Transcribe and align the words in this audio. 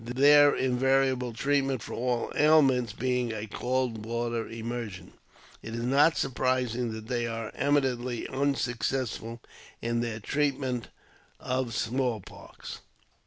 Their 0.03 0.55
invariable 0.55 1.29
JAMES 1.31 1.37
P. 1.37 1.45
BECKWOTJBTH. 1.77 1.81
41 1.81 1.81
treatment 1.81 1.81
for 1.83 1.93
all 1.93 2.31
ailments 2.35 2.93
being 2.93 3.31
a 3.31 3.45
cold 3.45 4.03
water 4.03 4.47
immersion, 4.47 5.13
it 5.61 5.75
is 5.75 5.83
not 5.83 6.17
surprising 6.17 6.91
that 6.93 7.05
they 7.05 7.27
are 7.27 7.51
eminently 7.53 8.27
unsuccessful 8.29 9.41
in 9.79 10.01
their 10.01 10.19
treatment 10.19 10.87
of 11.39 11.67
the 11.67 11.71
small 11.73 12.19
pox.' 12.19 12.79